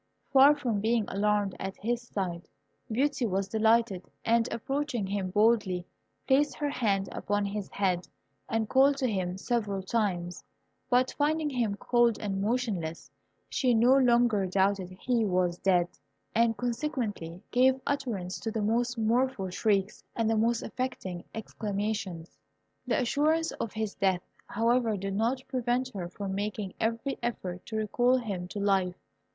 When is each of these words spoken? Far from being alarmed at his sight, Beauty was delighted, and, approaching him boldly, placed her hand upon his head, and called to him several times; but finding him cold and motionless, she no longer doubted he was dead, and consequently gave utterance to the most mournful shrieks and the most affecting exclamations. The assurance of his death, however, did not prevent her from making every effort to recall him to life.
Far 0.33 0.55
from 0.55 0.81
being 0.81 1.05
alarmed 1.09 1.55
at 1.59 1.77
his 1.77 2.01
sight, 2.01 2.49
Beauty 2.91 3.27
was 3.27 3.47
delighted, 3.47 4.09
and, 4.25 4.51
approaching 4.51 5.05
him 5.05 5.29
boldly, 5.29 5.85
placed 6.25 6.55
her 6.55 6.71
hand 6.71 7.07
upon 7.11 7.45
his 7.45 7.69
head, 7.69 8.07
and 8.49 8.67
called 8.67 8.97
to 8.97 9.07
him 9.07 9.37
several 9.37 9.83
times; 9.83 10.43
but 10.89 11.11
finding 11.19 11.51
him 11.51 11.75
cold 11.75 12.17
and 12.19 12.41
motionless, 12.41 13.11
she 13.47 13.75
no 13.75 13.93
longer 13.95 14.47
doubted 14.47 14.89
he 14.99 15.23
was 15.23 15.59
dead, 15.59 15.87
and 16.33 16.57
consequently 16.57 17.39
gave 17.51 17.79
utterance 17.85 18.39
to 18.39 18.49
the 18.49 18.63
most 18.63 18.97
mournful 18.97 19.51
shrieks 19.51 20.03
and 20.15 20.27
the 20.27 20.35
most 20.35 20.63
affecting 20.63 21.23
exclamations. 21.35 22.39
The 22.87 22.99
assurance 22.99 23.51
of 23.51 23.73
his 23.73 23.93
death, 23.93 24.23
however, 24.47 24.97
did 24.97 25.13
not 25.13 25.43
prevent 25.47 25.89
her 25.89 26.09
from 26.09 26.33
making 26.33 26.73
every 26.79 27.19
effort 27.21 27.67
to 27.67 27.75
recall 27.75 28.17
him 28.17 28.47
to 28.47 28.59
life. 28.59 28.95